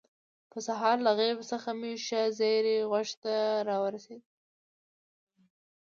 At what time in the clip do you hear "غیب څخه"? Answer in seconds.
1.19-1.69